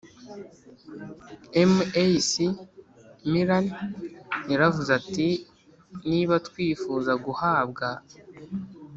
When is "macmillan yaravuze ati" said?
1.75-5.29